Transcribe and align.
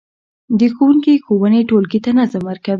د 0.59 0.61
ښوونکي 0.75 1.13
ښوونې 1.25 1.61
ټولګي 1.69 1.99
ته 2.05 2.11
نظم 2.19 2.41
ورکوي. 2.45 2.69